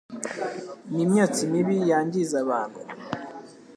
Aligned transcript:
n'imyotsi 0.93 1.41
mibi 1.51 1.75
yangiza 1.91 2.35
abantu 2.43 2.79